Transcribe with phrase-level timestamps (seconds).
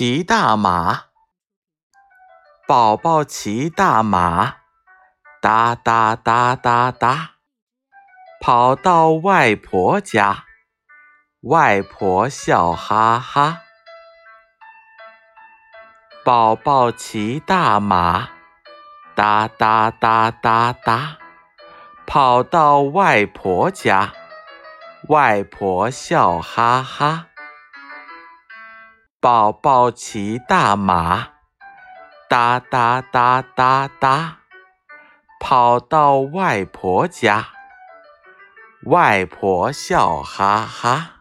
[0.00, 1.08] 骑大马，
[2.66, 4.54] 宝宝骑大马，
[5.42, 7.32] 哒哒哒哒哒，
[8.40, 10.44] 跑到外婆家，
[11.42, 13.58] 外婆笑哈哈。
[16.24, 18.30] 宝宝骑大马，
[19.14, 21.18] 哒哒哒哒哒，
[22.06, 24.14] 跑到外婆家，
[25.08, 27.26] 外婆笑哈哈。
[29.22, 31.32] 宝宝骑大马，
[32.26, 34.38] 哒哒哒哒哒，
[35.38, 37.48] 跑到外婆家，
[38.86, 41.19] 外婆笑哈哈。